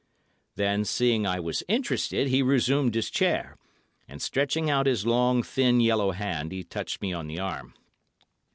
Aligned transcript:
Then, 0.55 0.83
seeing 0.83 1.27
I 1.27 1.39
was 1.39 1.61
interested, 1.67 2.27
he 2.27 2.41
resumed 2.41 2.95
his 2.95 3.11
chair, 3.11 3.55
and 4.07 4.19
stretching 4.19 4.67
out 4.67 4.87
his 4.87 5.05
long, 5.05 5.43
thin, 5.43 5.79
yellow 5.79 6.09
hand, 6.09 6.51
he 6.51 6.63
touched 6.63 7.03
me 7.03 7.13
on 7.13 7.27
the 7.27 7.37
arm. 7.37 7.75